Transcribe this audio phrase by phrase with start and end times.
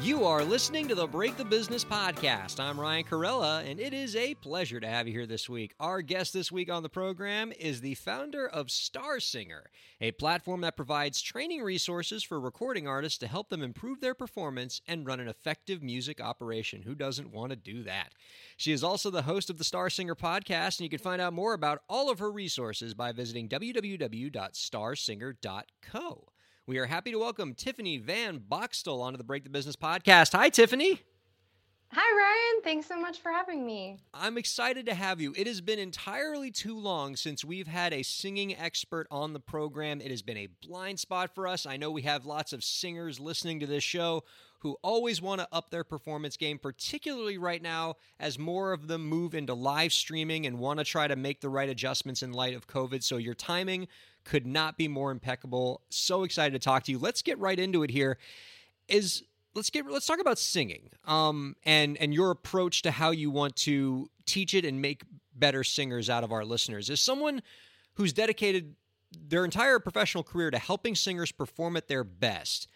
[0.00, 2.58] You are listening to the Break the Business podcast.
[2.58, 5.74] I'm Ryan Kairalla, and it is a pleasure to have you here this week.
[5.78, 9.70] Our guest this week on the program is the founder of Star Singer,
[10.00, 14.80] a platform that provides training resources for recording artists to help them improve their performance
[14.88, 16.82] and run an effective music operation.
[16.82, 18.12] Who doesn't want to do that?
[18.56, 21.32] She is also the host of the Star Singer podcast, and you can find out
[21.32, 26.31] more about all of her resources by visiting www.starsinger.co.
[26.64, 30.32] We are happy to welcome Tiffany Van Boxtel onto the Break the Business podcast.
[30.32, 31.00] Hi, Tiffany.
[31.94, 32.62] Hi, Ryan.
[32.64, 33.98] Thanks so much for having me.
[34.14, 35.34] I'm excited to have you.
[35.36, 40.00] It has been entirely too long since we've had a singing expert on the program.
[40.00, 41.66] It has been a blind spot for us.
[41.66, 44.24] I know we have lots of singers listening to this show
[44.60, 49.06] who always want to up their performance game, particularly right now as more of them
[49.06, 52.54] move into live streaming and want to try to make the right adjustments in light
[52.54, 53.02] of COVID.
[53.02, 53.86] So your timing
[54.24, 55.82] could not be more impeccable.
[55.90, 56.98] So excited to talk to you.
[56.98, 58.16] Let's get right into it here.
[58.88, 63.30] Is let's get let's talk about singing um, and and your approach to how you
[63.30, 65.02] want to teach it and make
[65.34, 66.90] better singers out of our listeners.
[66.90, 67.42] As someone
[67.94, 68.74] who's dedicated
[69.28, 72.68] their entire professional career to helping singers perform at their best,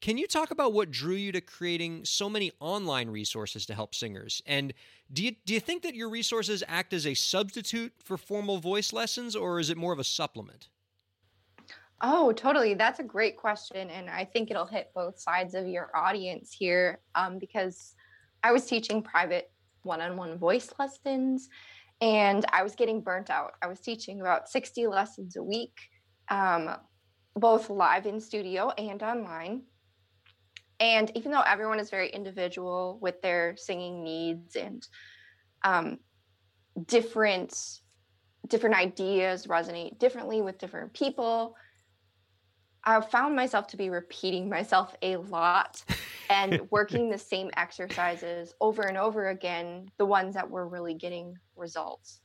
[0.00, 3.94] can you talk about what drew you to creating so many online resources to help
[3.94, 4.42] singers?
[4.46, 4.74] And
[5.12, 8.92] do you do you think that your resources act as a substitute for formal voice
[8.92, 10.68] lessons or is it more of a supplement?
[12.02, 12.74] Oh, totally.
[12.74, 13.88] That's a great question.
[13.88, 17.94] And I think it'll hit both sides of your audience here um, because
[18.42, 19.50] I was teaching private
[19.82, 21.48] one on one voice lessons
[22.00, 23.52] and I was getting burnt out.
[23.62, 25.78] I was teaching about 60 lessons a week,
[26.28, 26.76] um,
[27.34, 29.62] both live in studio and online.
[30.78, 34.86] And even though everyone is very individual with their singing needs and
[35.64, 35.98] um,
[36.86, 37.80] different
[38.48, 41.56] different ideas resonate differently with different people,
[42.86, 45.82] I found myself to be repeating myself a lot
[46.30, 51.36] and working the same exercises over and over again, the ones that were really getting
[51.56, 52.20] results.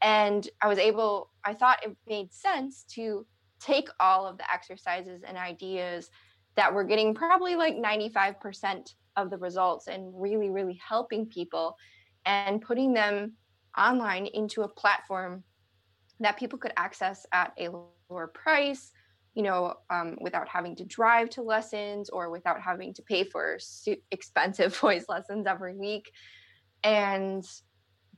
[0.00, 3.26] And I was able, I thought it made sense to
[3.60, 6.10] take all of the exercises and ideas
[6.56, 11.76] that were getting probably like 95% of the results and really, really helping people
[12.24, 13.34] and putting them
[13.76, 15.44] online into a platform
[16.20, 17.68] that people could access at a
[18.08, 18.92] lower price
[19.34, 23.56] you know, um, without having to drive to lessons or without having to pay for
[23.58, 26.10] su- expensive voice lessons every week.
[26.82, 27.44] And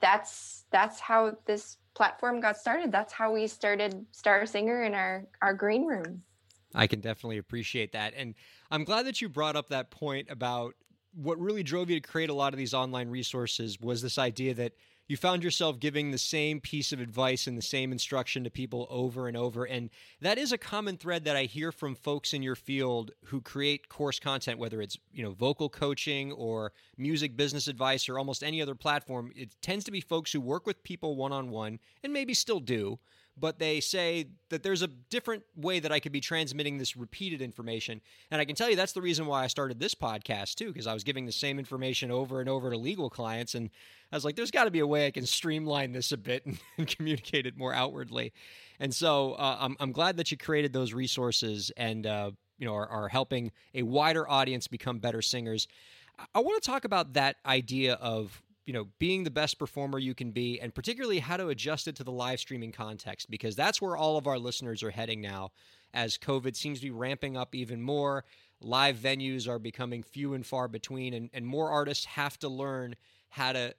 [0.01, 2.91] that's that's how this platform got started.
[2.91, 6.23] That's how we started Star Singer in our our green room.
[6.75, 8.15] I can definitely appreciate that.
[8.17, 8.35] And
[8.71, 10.75] I'm glad that you brought up that point about
[11.15, 14.55] what really drove you to create a lot of these online resources was this idea
[14.55, 14.73] that
[15.13, 18.87] you found yourself giving the same piece of advice and the same instruction to people
[18.89, 19.67] over and over.
[19.67, 19.91] And
[20.23, 23.91] that is a common thread that I hear from folks in your field who create
[23.91, 28.63] course content, whether it's, you know, vocal coaching or music business advice or almost any
[28.63, 29.33] other platform.
[29.37, 32.61] It tends to be folks who work with people one on one and maybe still
[32.61, 32.99] do
[33.37, 37.41] but they say that there's a different way that I could be transmitting this repeated
[37.41, 38.01] information.
[38.31, 40.87] And I can tell you that's the reason why I started this podcast too, because
[40.87, 43.55] I was giving the same information over and over to legal clients.
[43.55, 43.71] And
[44.11, 46.45] I was like, there's got to be a way I can streamline this a bit
[46.45, 48.33] and, and communicate it more outwardly.
[48.79, 52.75] And so uh, I'm, I'm glad that you created those resources and, uh, you know,
[52.75, 55.69] are, are helping a wider audience become better singers.
[56.35, 60.15] I want to talk about that idea of you know being the best performer you
[60.15, 63.83] can be and particularly how to adjust it to the live streaming context because that's
[63.83, 65.51] where all of our listeners are heading now
[65.95, 68.25] as covid seems to be ramping up even more.
[68.61, 72.95] Live venues are becoming few and far between and, and more artists have to learn
[73.29, 73.75] how to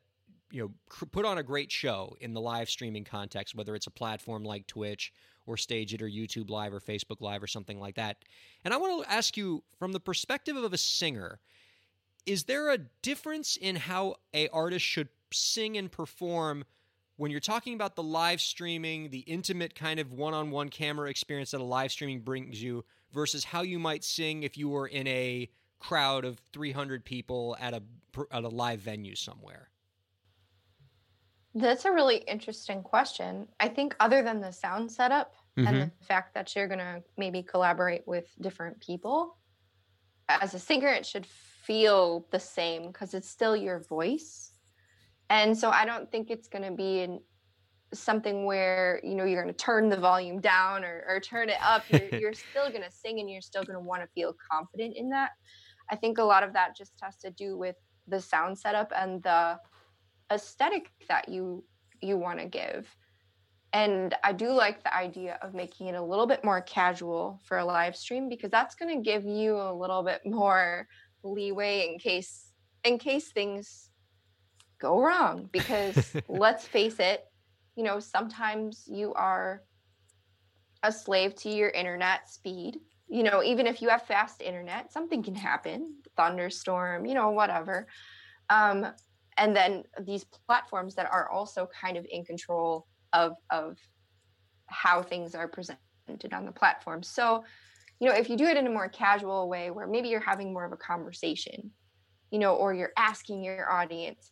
[0.51, 3.88] you know cr- put on a great show in the live streaming context whether it's
[3.88, 5.13] a platform like twitch
[5.45, 8.18] or StageIt or youtube live or facebook live or something like that.
[8.65, 11.39] And i want to ask you from the perspective of a singer
[12.25, 16.64] is there a difference in how a artist should sing and perform
[17.18, 21.62] when you're talking about the live streaming, the intimate kind of one-on-one camera experience that
[21.62, 25.50] a live streaming brings you versus how you might sing if you were in a
[25.80, 27.84] crowd of 300 people at a
[28.31, 29.70] at a live venue somewhere?
[31.56, 33.48] That's a really interesting question.
[33.60, 35.68] I think other than the sound setup mm-hmm.
[35.68, 39.38] and the fact that you're going to maybe collaborate with different people,
[40.30, 41.28] as a singer it should
[41.65, 44.51] feel the same because it's still your voice.
[45.30, 47.19] And so I don't think it's going to be in
[47.94, 51.57] something where you know you're going to turn the volume down or, or turn it
[51.62, 51.83] up.
[51.89, 54.95] You're, you're still going to sing and you're still going to want to feel confident
[54.98, 55.31] in that.
[55.92, 57.75] I think a lot of that just has to do with
[58.07, 59.57] the sound setup and the
[60.31, 61.63] aesthetic that you
[62.01, 62.88] you want to give.
[63.71, 67.57] And I do like the idea of making it a little bit more casual for
[67.57, 70.88] a live stream because that's going to give you a little bit more
[71.24, 72.52] leeway in case
[72.84, 73.90] in case things
[74.80, 77.25] go wrong because let's face it,
[77.75, 79.64] you know, sometimes you are
[80.84, 82.80] a slave to your internet speed.
[83.08, 87.88] You know, even if you have fast internet, something can happen, thunderstorm, you know, whatever.
[88.50, 88.88] Um,
[89.38, 93.78] and then these platforms that are also kind of in control of of
[94.68, 97.04] how things are presented on the platform.
[97.04, 97.44] So,
[98.03, 100.51] you know, if you do it in a more casual way where maybe you're having
[100.51, 101.71] more of a conversation,
[102.31, 104.29] you know, or you're asking your audience,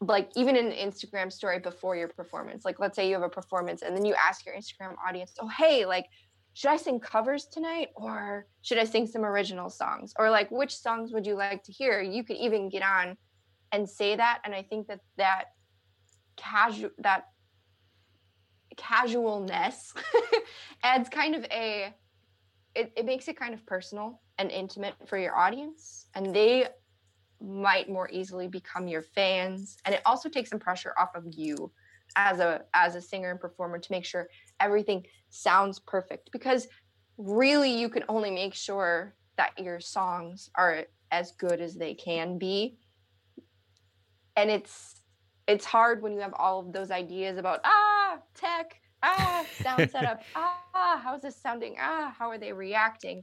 [0.00, 3.28] like even in an Instagram story before your performance, like let's say you have a
[3.28, 6.06] performance and then you ask your Instagram audience, oh, hey, like,
[6.54, 10.14] should I sing covers tonight or should I sing some original songs?
[10.18, 12.00] Or like, which songs would you like to hear?
[12.00, 13.18] You could even get on
[13.72, 14.40] and say that.
[14.42, 15.48] And I think that that
[16.36, 17.24] casual, that
[18.78, 19.92] casualness
[20.82, 21.92] adds kind of a
[22.74, 26.66] it, it makes it kind of personal and intimate for your audience and they
[27.40, 31.70] might more easily become your fans and it also takes some pressure off of you
[32.16, 34.28] as a as a singer and performer to make sure
[34.60, 36.68] everything sounds perfect because
[37.18, 42.38] really you can only make sure that your songs are as good as they can
[42.38, 42.78] be.
[44.36, 45.00] And it's
[45.46, 50.22] it's hard when you have all of those ideas about ah tech ah sound setup.
[50.34, 51.76] Ah how's this sounding?
[51.80, 53.22] Ah how are they reacting?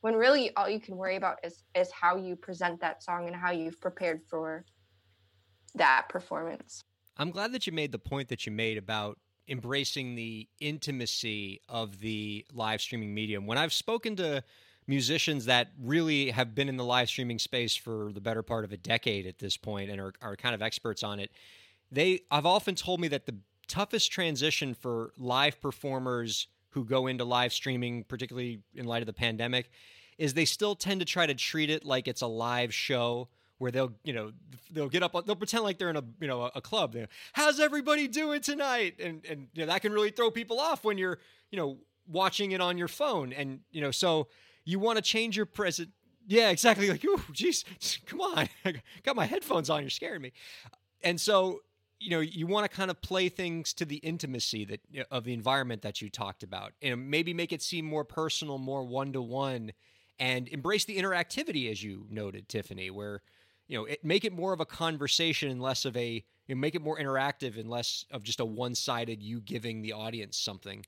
[0.00, 3.36] When really all you can worry about is is how you present that song and
[3.36, 4.64] how you've prepared for
[5.74, 6.84] that performance.
[7.16, 9.18] I'm glad that you made the point that you made about
[9.48, 13.46] embracing the intimacy of the live streaming medium.
[13.46, 14.44] When i've spoken to
[14.86, 18.72] musicians that really have been in the live streaming space for the better part of
[18.72, 21.30] a decade at this point and are, are kind of experts on it
[21.90, 23.36] they i've often told me that the
[23.68, 29.12] toughest transition for live performers who go into live streaming particularly in light of the
[29.12, 29.70] pandemic
[30.18, 33.28] is they still tend to try to treat it like it's a live show
[33.58, 34.32] where they'll you know
[34.70, 36.96] they'll get up they'll pretend like they're in a you know a club
[37.32, 40.98] how's everybody doing tonight and and you know, that can really throw people off when
[40.98, 41.18] you're
[41.50, 41.78] you know
[42.08, 44.26] watching it on your phone and you know so
[44.64, 45.90] you want to change your present.
[46.26, 46.88] Yeah, exactly.
[46.88, 47.64] Like, oh, geez,
[48.06, 48.48] come on.
[48.64, 49.82] I got my headphones on.
[49.82, 50.32] You're scaring me.
[51.02, 51.60] And so,
[52.02, 55.32] you know, you want to kind of play things to the intimacy that of the
[55.32, 59.22] environment that you talked about, and maybe make it seem more personal, more one to
[59.22, 59.72] one,
[60.18, 63.22] and embrace the interactivity, as you noted, Tiffany, where
[63.68, 66.60] you know, it, make it more of a conversation and less of a you know,
[66.60, 70.36] make it more interactive and less of just a one sided you giving the audience
[70.38, 70.84] something.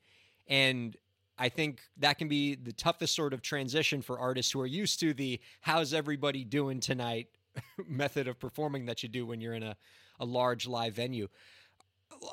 [0.49, 0.96] And
[1.38, 5.00] I think that can be the toughest sort of transition for artists who are used
[5.00, 7.28] to the how's everybody doing tonight
[7.87, 9.76] method of performing that you do when you're in a,
[10.20, 11.28] a large live venue.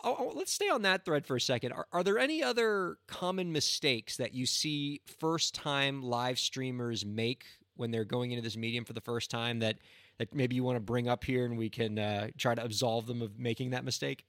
[0.04, 1.72] Oh, oh, let's stay on that thread for a second.
[1.72, 7.45] Are, are there any other common mistakes that you see first time live streamers make
[7.75, 9.78] when they're going into this medium for the first time that,
[10.19, 13.07] that maybe you want to bring up here and we can uh, try to absolve
[13.07, 14.23] them of making that mistake?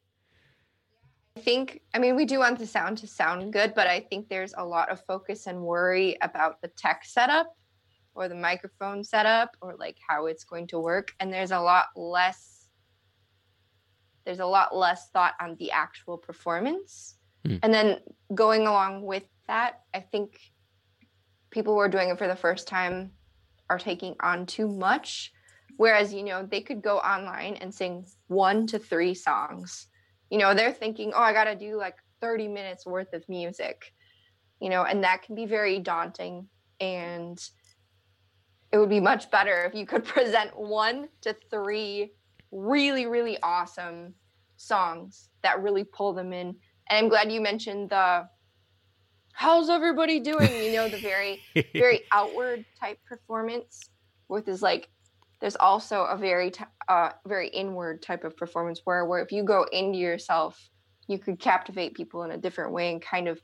[1.37, 4.29] I think, I mean, we do want the sound to sound good, but I think
[4.29, 7.57] there's a lot of focus and worry about the tech setup
[8.15, 11.13] or the microphone setup or like how it's going to work.
[11.21, 12.52] And there's a lot less,
[14.25, 17.17] there's a lot less thought on the actual performance.
[17.47, 17.61] Mm.
[17.63, 17.99] And then
[18.35, 20.39] going along with that, I think
[21.51, 23.13] people who are doing it for the first time
[23.69, 25.33] are taking on too much.
[25.77, 29.89] Whereas, you know, they could go online and sing one to three songs
[30.33, 33.93] you know they're thinking oh i got to do like 30 minutes worth of music
[34.61, 36.49] you know and that can be very daunting
[36.81, 37.39] and
[38.73, 42.13] it would be much better if you could present one to three
[42.53, 44.15] really really awesome
[44.57, 46.55] songs that really pull them in.
[46.89, 48.29] And i'm glad you mentioned the
[49.33, 50.63] how's everybody doing?
[50.63, 51.43] You know the very
[51.75, 53.91] very outward type performance
[54.29, 54.89] with is like
[55.41, 59.43] there's also a very t- uh, very inward type of performance where where if you
[59.43, 60.59] go into yourself
[61.09, 63.41] you could captivate people in a different way and kind of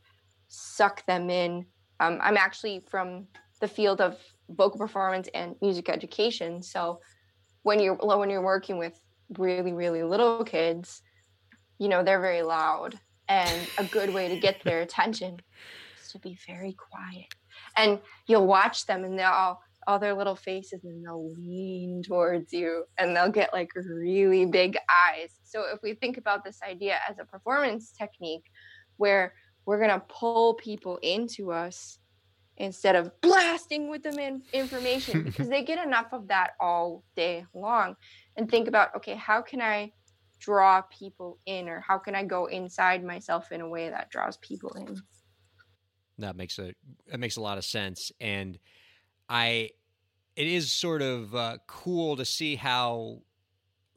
[0.49, 1.67] suck them in.
[2.01, 3.27] Um, i'm actually from
[3.61, 4.17] the field of
[4.51, 7.01] vocal performance and music education so
[7.69, 8.99] when you're when you're working with
[9.37, 11.03] really really little kids
[11.79, 12.99] you know they're very loud
[13.29, 15.39] and a good way to get their attention
[16.01, 17.27] is to be very quiet
[17.77, 22.53] and you'll watch them and they'll all all their little faces and they'll lean towards
[22.53, 24.77] you and they'll get like really big
[25.09, 25.31] eyes.
[25.45, 28.45] So if we think about this idea as a performance technique
[28.99, 29.33] where
[29.65, 31.99] we're going to pull people into us
[32.59, 37.45] instead of blasting with them in information because they get enough of that all day
[37.55, 37.97] long
[38.37, 39.91] and think about okay how can i
[40.39, 44.37] draw people in or how can i go inside myself in a way that draws
[44.39, 45.01] people in?
[46.19, 46.75] That makes a
[47.07, 48.13] that makes a lot of sense.
[48.21, 48.59] And
[49.29, 49.71] i
[50.37, 53.19] it is sort of uh, cool to see how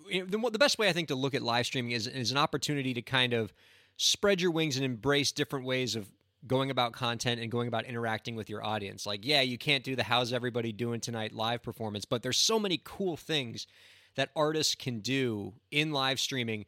[0.10, 2.32] you know, the, the best way i think to look at live streaming is, is
[2.32, 3.53] an opportunity to kind of
[3.98, 6.12] spread your wings and embrace different ways of
[6.48, 9.05] going about content and going about interacting with your audience.
[9.05, 12.60] Like, yeah, you can't do the how's everybody doing tonight live performance, but there's so
[12.60, 13.67] many cool things
[14.15, 16.65] that artists can do in live streaming,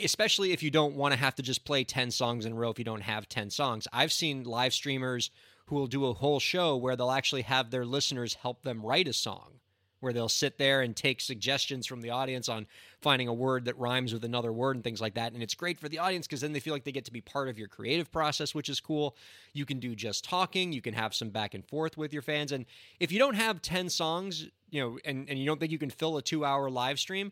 [0.00, 2.70] especially if you don't want to have to just play 10 songs in a row
[2.70, 3.86] if you don't have 10 songs.
[3.92, 5.30] I've seen live streamers
[5.66, 9.08] who will do a whole show where they'll actually have their listeners help them write
[9.08, 9.60] a song
[10.02, 12.66] where they'll sit there and take suggestions from the audience on
[13.00, 15.32] finding a word that rhymes with another word and things like that.
[15.32, 17.20] And it's great for the audience because then they feel like they get to be
[17.20, 19.16] part of your creative process, which is cool.
[19.52, 22.50] You can do just talking, you can have some back and forth with your fans.
[22.50, 22.66] And
[22.98, 25.90] if you don't have 10 songs, you know, and, and you don't think you can
[25.90, 27.30] fill a two hour live stream,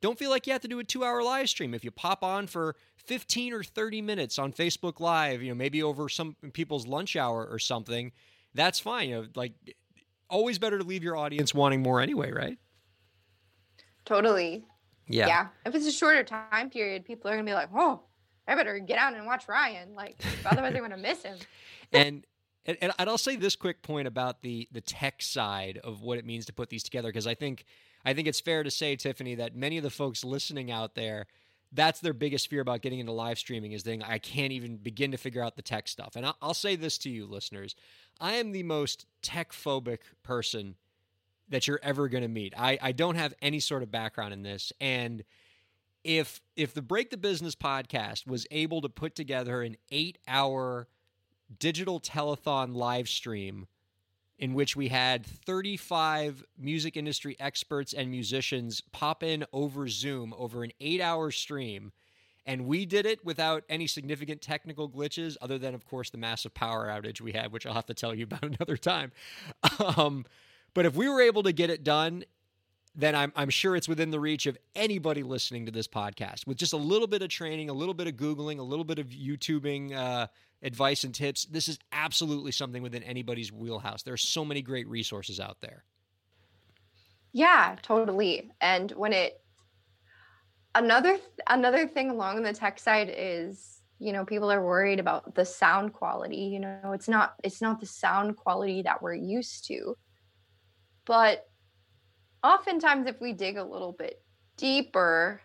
[0.00, 1.72] don't feel like you have to do a two hour live stream.
[1.72, 5.82] If you pop on for 15 or 30 minutes on Facebook Live, you know, maybe
[5.82, 8.12] over some people's lunch hour or something,
[8.54, 9.08] that's fine.
[9.08, 9.52] You know, like
[10.28, 12.58] always better to leave your audience wanting more anyway, right?
[14.04, 14.64] Totally.
[15.06, 15.26] Yeah.
[15.26, 15.46] Yeah.
[15.66, 18.02] If it's a shorter time period, people are gonna be like, "Whoa,
[18.46, 21.38] I better get out and watch Ryan." Like, otherwise they're gonna miss him.
[21.92, 22.26] and
[22.64, 26.26] and, and I'll say this quick point about the the tech side of what it
[26.26, 27.64] means to put these together because I think
[28.04, 31.26] I think it's fair to say, Tiffany, that many of the folks listening out there,
[31.72, 35.10] that's their biggest fear about getting into live streaming is that I can't even begin
[35.12, 36.16] to figure out the tech stuff.
[36.16, 37.74] And I'll, I'll say this to you, listeners:
[38.20, 40.76] I am the most tech phobic person
[41.48, 42.52] that you're ever going to meet.
[42.56, 44.72] I, I don't have any sort of background in this.
[44.80, 45.24] And
[46.04, 50.88] if if the Break the Business podcast was able to put together an eight hour
[51.58, 53.66] digital telethon live stream
[54.38, 60.62] in which we had 35 music industry experts and musicians pop in over Zoom over
[60.62, 61.92] an eight hour stream
[62.48, 66.54] and we did it without any significant technical glitches, other than, of course, the massive
[66.54, 69.12] power outage we had, which I'll have to tell you about another time.
[69.78, 70.24] Um,
[70.72, 72.24] but if we were able to get it done,
[72.96, 76.56] then I'm, I'm sure it's within the reach of anybody listening to this podcast with
[76.56, 79.08] just a little bit of training, a little bit of Googling, a little bit of
[79.08, 80.28] YouTubing uh,
[80.62, 81.44] advice and tips.
[81.44, 84.04] This is absolutely something within anybody's wheelhouse.
[84.04, 85.84] There are so many great resources out there.
[87.32, 88.50] Yeah, totally.
[88.58, 89.38] And when it
[90.74, 95.44] another another thing along the tech side is you know people are worried about the
[95.44, 99.96] sound quality you know it's not it's not the sound quality that we're used to.
[101.06, 101.46] But
[102.44, 104.22] oftentimes if we dig a little bit
[104.56, 105.40] deeper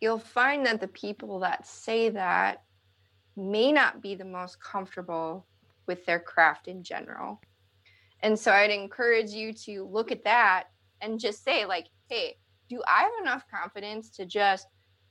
[0.00, 2.62] you'll find that the people that say that
[3.36, 5.46] may not be the most comfortable
[5.86, 7.40] with their craft in general.
[8.20, 10.64] And so i'd encourage you to look at that
[11.00, 12.36] and just say like hey
[12.68, 14.66] do I have enough confidence to just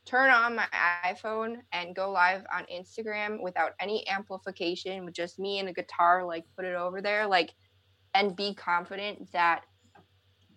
[0.06, 0.68] turn on my
[1.06, 6.26] iPhone and go live on Instagram without any amplification with just me and a guitar,
[6.26, 7.54] like put it over there, like,
[8.14, 9.62] and be confident that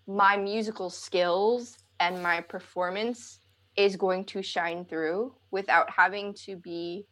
[0.07, 3.41] my musical skills and my performance
[3.77, 7.07] is going to shine through without having to be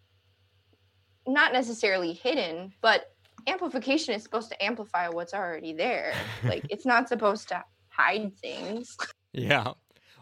[1.26, 3.07] not necessarily hidden, but
[3.47, 6.14] amplification is supposed to amplify what's already there.
[6.45, 8.97] like, it's not supposed to hide things.
[9.35, 9.73] Yeah.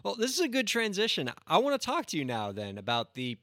[0.03, 1.31] Well, this is a good transition.
[1.47, 3.37] I want to talk to you now then about the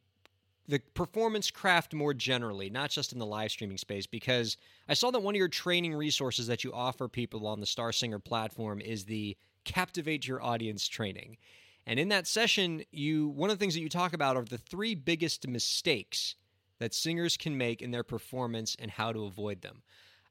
[0.68, 4.56] the performance craft more generally, not just in the live streaming space, because
[4.88, 7.90] I saw that one of your training resources that you offer people on the Star
[7.90, 11.38] Singer platform is the Captivate Your Audience training.
[11.86, 14.58] And in that session, you one of the things that you talk about are the
[14.58, 16.36] three biggest mistakes
[16.78, 19.82] that singers can make in their performance and how to avoid them.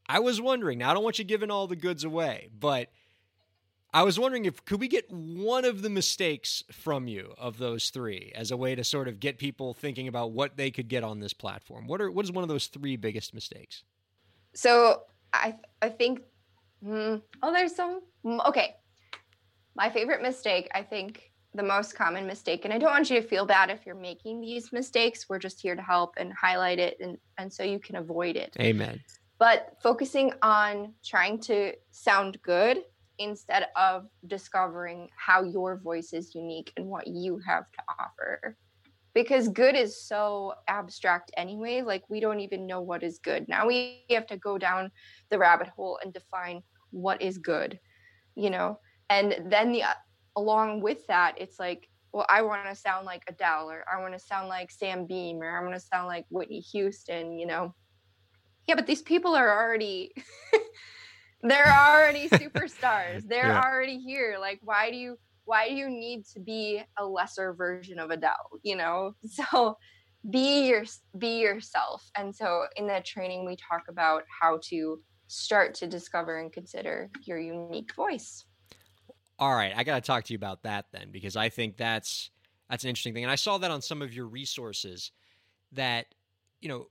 [0.08, 2.90] I was wondering, now I don't want you giving all the goods away, but
[3.92, 7.90] I was wondering if could we get one of the mistakes from you of those
[7.90, 11.04] three as a way to sort of get people thinking about what they could get
[11.04, 11.88] on this platform.
[11.88, 13.84] What are what is one of those three biggest mistakes?
[14.54, 15.04] So
[15.34, 16.22] I I think
[16.84, 18.76] hmm, oh there's some hmm, okay.
[19.76, 23.28] My favorite mistake, I think the most common mistake, and I don't want you to
[23.28, 25.28] feel bad if you're making these mistakes.
[25.28, 28.56] We're just here to help and highlight it and, and so you can avoid it.
[28.60, 29.00] Amen.
[29.40, 32.84] But focusing on trying to sound good
[33.20, 38.58] instead of discovering how your voice is unique and what you have to offer.
[39.14, 43.48] Because good is so abstract anyway, like we don't even know what is good.
[43.50, 44.92] Now we have to go down
[45.30, 47.80] the rabbit hole and define what is good.
[48.36, 49.94] you know and then the uh,
[50.38, 54.14] along with that it's like well i want to sound like adele or i want
[54.14, 57.74] to sound like sam beam or i want to sound like whitney houston you know
[58.68, 60.12] yeah but these people are already
[61.42, 63.24] they're already superstars.
[63.28, 63.62] They're yeah.
[63.64, 64.38] already here.
[64.40, 68.36] Like why do you why do you need to be a lesser version of adele
[68.64, 69.16] you know?
[69.28, 69.78] So
[70.30, 70.84] be your
[71.18, 72.10] be yourself.
[72.18, 77.10] And so in that training we talk about how to start to discover and consider
[77.24, 78.46] your unique voice.
[79.38, 82.32] All right i got to talk to you about that then because i think that's
[82.70, 83.24] that's an interesting thing.
[83.24, 85.12] And i saw that on some of your resources
[85.72, 86.08] that
[86.60, 86.88] you know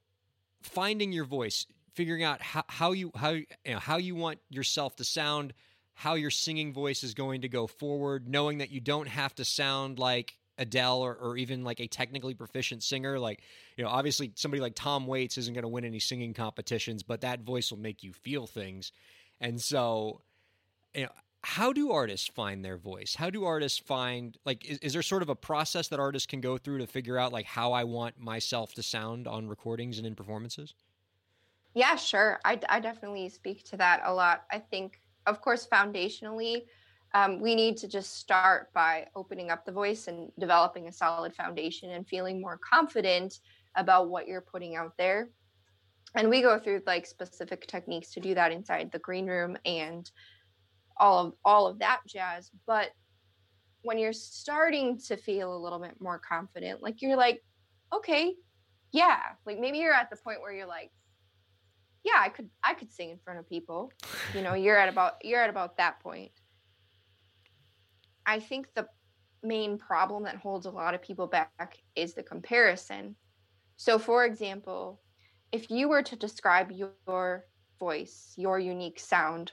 [0.62, 1.67] finding your voice
[1.99, 5.52] figuring out how, how you how you know how you want yourself to sound
[5.95, 9.45] how your singing voice is going to go forward knowing that you don't have to
[9.45, 13.19] sound like Adele or, or even like a technically proficient singer.
[13.19, 13.40] Like,
[13.76, 17.23] you know, obviously somebody like Tom Waits isn't going to win any singing competitions, but
[17.23, 18.93] that voice will make you feel things.
[19.40, 20.23] And so,
[20.95, 21.11] you know,
[21.43, 23.17] how do artists find their voice?
[23.17, 26.40] How do artists find like is, is there sort of a process that artists can
[26.40, 30.07] go through to figure out like how I want myself to sound on recordings and
[30.07, 30.75] in performances?
[31.75, 32.40] Yeah, sure.
[32.44, 34.44] I, I definitely speak to that a lot.
[34.50, 36.62] I think, of course, foundationally,
[37.14, 41.34] um, we need to just start by opening up the voice and developing a solid
[41.34, 43.40] foundation and feeling more confident
[43.76, 45.30] about what you're putting out there
[46.14, 50.10] and we go through like specific techniques to do that inside the green room and
[50.96, 52.90] all of all of that jazz but
[53.82, 57.42] when you're starting to feel a little bit more confident like you're like
[57.94, 58.34] okay
[58.92, 60.90] yeah like maybe you're at the point where you're like
[62.05, 63.90] yeah i could i could sing in front of people
[64.35, 66.31] you know you're at about you're at about that point
[68.28, 68.87] I think the
[69.43, 73.17] main problem that holds a lot of people back is the comparison.
[73.76, 75.00] So, for example,
[75.50, 77.47] if you were to describe your
[77.81, 79.52] voice, your unique sound,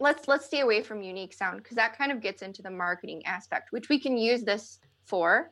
[0.00, 3.26] let's let's stay away from unique sound because that kind of gets into the marketing
[3.26, 5.50] aspect, which we can use this for,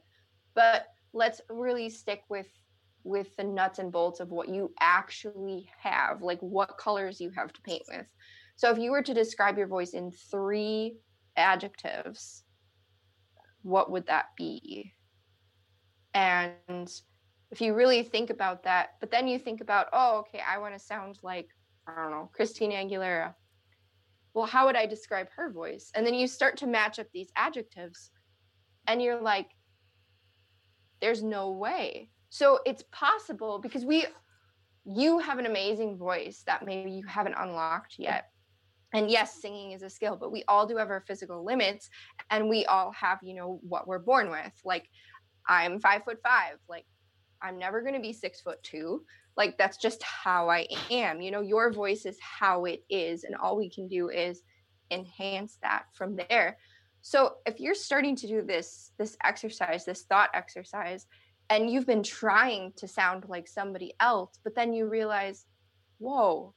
[0.55, 2.47] but let's really stick with
[3.09, 7.53] with the nuts and bolts of what you actually have, like what colors you have
[7.53, 8.07] to paint with.
[8.57, 10.99] So if you were to describe your voice in three
[11.37, 12.44] adjectives,
[13.62, 14.92] what would that be?
[16.12, 16.90] And
[17.51, 20.75] if you really think about that, but then you think about, oh, okay, I want
[20.75, 21.49] to sound like,
[21.87, 23.35] I don't know, Christina Aguilera.
[24.35, 25.90] Well, how would I describe her voice?
[25.94, 28.11] And then you start to match up these adjectives
[28.87, 29.49] and you're like,
[31.01, 32.11] there's no way.
[32.31, 34.07] So it's possible because we,
[34.85, 38.31] you have an amazing voice that maybe you haven't unlocked yet.
[38.95, 41.91] And yes singing is a skill but we all do have our physical limits
[42.31, 44.53] and we all have you know what we're born with.
[44.64, 44.88] Like
[45.47, 46.57] i'm five foot five.
[46.69, 46.87] Like
[47.43, 49.05] i'm never going to be six foot two.
[49.37, 51.21] Like that's just how i am.
[51.21, 54.43] You know your voice is how it is and all we can do is
[54.91, 56.57] enhance that from there.
[57.03, 61.07] So if you're starting to do this this exercise this thought exercise
[61.51, 65.47] and you've been trying to sound like somebody else but then you realize
[65.99, 66.55] whoa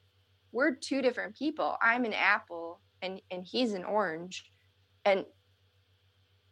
[0.51, 1.77] we're two different people.
[1.81, 4.45] I'm an apple and and he's an orange.
[5.05, 5.25] And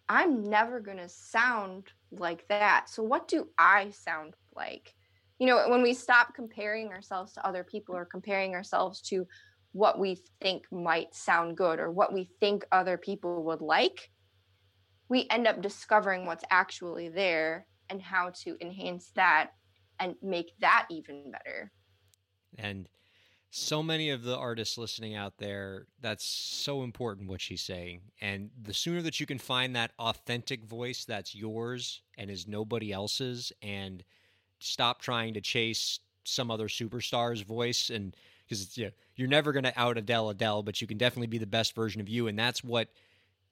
[0.08, 2.90] I'm never going to sound like that.
[2.90, 4.96] So what do I sound like?
[5.38, 9.28] You know, when we stop comparing ourselves to other people or comparing ourselves to
[9.72, 14.10] what we think might sound good or what we think other people would like,
[15.10, 19.52] we end up discovering what's actually there and how to enhance that
[20.00, 21.72] and make that even better.
[22.58, 22.88] And
[23.52, 28.52] so many of the artists listening out there that's so important what she's saying and
[28.62, 33.52] the sooner that you can find that authentic voice that's yours and is nobody else's
[33.64, 34.04] and
[34.60, 38.16] stop trying to chase some other superstar's voice and
[38.48, 41.40] because you know, you're never going to out Adele Adele but you can definitely be
[41.40, 42.90] the best version of you and that's what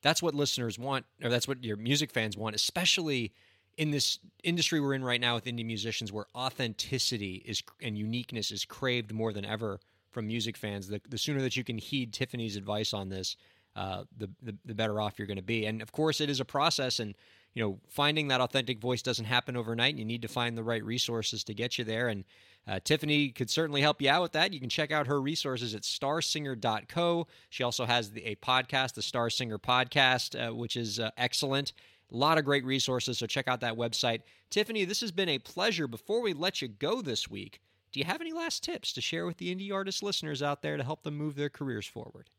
[0.04, 3.34] that's what listeners want or that's what your music fans want especially
[3.78, 8.52] in this industry we're in right now with indie musicians where authenticity is and uniqueness
[8.52, 12.12] is craved more than ever from music fans the, the sooner that you can heed
[12.12, 13.38] tiffany's advice on this
[13.78, 15.68] uh, the, the, the better off you're going to be.
[15.68, 17.14] And of course it is a process and
[17.54, 20.64] you know finding that authentic voice doesn't happen overnight and you need to find the
[20.64, 22.08] right resources to get you there.
[22.08, 22.24] And
[22.68, 24.52] uh, tiffany could certainly help you out with that.
[24.52, 29.04] You can check out her resources at starsinger.co she also has the, a podcast the
[29.04, 31.72] star singer podcast uh, which is uh, excellent
[32.12, 34.22] a lot of great resources, so check out that website.
[34.50, 35.88] Tiffany, this has been a pleasure.
[35.88, 39.26] Before we let you go this week, do you have any last tips to share
[39.26, 42.30] with the indie artist listeners out there to help them move their careers forward?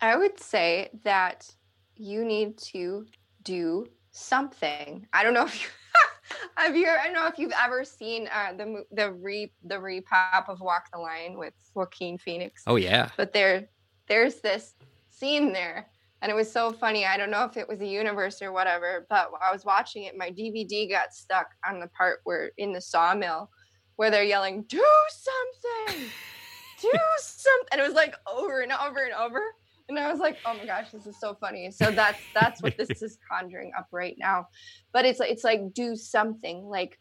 [0.00, 1.50] I would say that
[1.96, 3.06] you need to
[3.42, 5.06] do something.
[5.12, 5.68] I don't know if you
[6.56, 10.48] have you I don't know if you've ever seen uh, the the re the repop
[10.48, 12.62] of Walk the Line with Joaquin Phoenix.
[12.66, 13.10] Oh yeah.
[13.16, 13.68] But there
[14.06, 14.74] there's this
[15.10, 15.88] scene there
[16.24, 17.04] and it was so funny.
[17.04, 20.16] I don't know if it was a universe or whatever, but I was watching it,
[20.16, 23.50] my DVD got stuck on the part where in the sawmill
[23.96, 26.08] where they're yelling, "Do something,
[26.80, 29.42] do something," and it was like over and over and over.
[29.90, 32.78] And I was like, "Oh my gosh, this is so funny." So that's that's what
[32.78, 34.46] this is conjuring up right now.
[34.94, 36.64] But it's it's like do something.
[36.64, 36.98] Like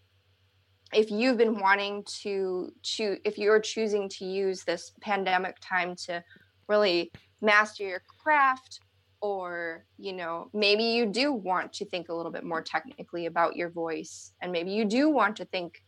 [0.92, 6.22] if you've been wanting to choose, if you're choosing to use this pandemic time to
[6.68, 8.82] really master your craft
[9.24, 13.56] or you know maybe you do want to think a little bit more technically about
[13.56, 15.82] your voice and maybe you do want to think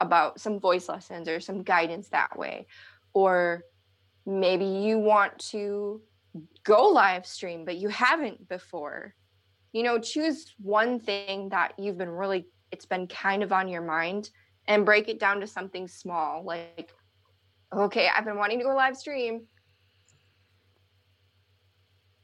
[0.00, 2.66] about some voice lessons or some guidance that way.
[3.12, 3.64] Or
[4.24, 6.00] maybe you want to
[6.62, 9.14] go live stream but you haven't before.
[9.72, 13.82] You know choose one thing that you've been really it's been kind of on your
[13.82, 14.30] mind
[14.68, 16.92] and break it down to something small like
[17.72, 19.42] okay i've been wanting to go live stream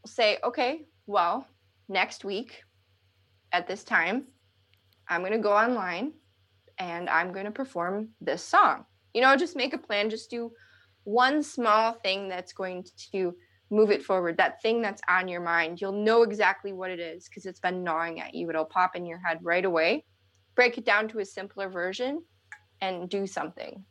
[0.07, 1.47] say, okay, well,
[1.89, 2.63] next week
[3.53, 4.27] at this time,
[5.09, 6.13] I'm going to go online
[6.79, 8.85] and I'm going to perform this song.
[9.15, 10.51] You know, just make a plan, just do
[11.05, 13.35] one small thing that's going to
[13.71, 15.81] move it forward, that thing that's on your mind.
[15.81, 18.49] You'll know exactly what it is because it's been gnawing at you.
[18.51, 20.05] It'll pop in your head right away.
[20.55, 22.23] Break it down to a simpler version
[22.81, 23.85] and do something.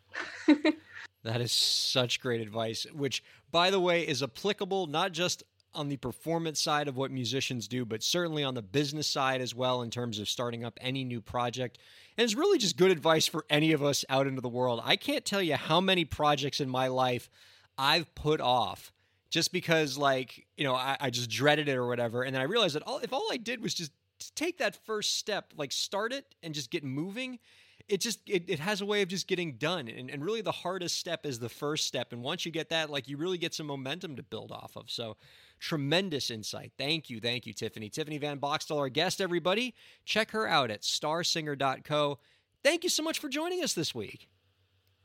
[1.23, 5.43] that is such great advice, which, by the way, is applicable not just
[5.75, 9.53] on the performance side of what musicians do, but certainly on the business side as
[9.53, 11.77] well in terms of starting up any new project.
[12.17, 14.81] And it's really just good advice for any of us out into the world.
[14.83, 17.29] I can't tell you how many projects in my life
[17.77, 18.93] I've put off
[19.29, 22.23] just because, like, you know, I, I just dreaded it or whatever.
[22.23, 23.91] And then I realized that all, if all I did was just
[24.35, 27.39] take that first step, like start it and just get moving,
[27.87, 30.51] it just it, it has a way of just getting done and, and really the
[30.51, 33.53] hardest step is the first step and once you get that like you really get
[33.53, 35.15] some momentum to build off of so
[35.59, 36.73] Tremendous insight.
[36.77, 37.19] Thank you.
[37.19, 37.89] Thank you, Tiffany.
[37.89, 39.73] Tiffany Van Boxtel, our guest, everybody.
[40.03, 42.19] Check her out at starsinger.co.
[42.63, 44.27] Thank you so much for joining us this week.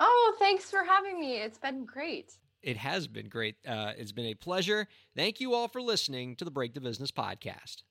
[0.01, 1.37] Oh, thanks for having me.
[1.37, 2.33] It's been great.
[2.63, 3.57] It has been great.
[3.67, 4.87] Uh, it's been a pleasure.
[5.17, 7.83] Thank you all for listening to the Break the Business podcast.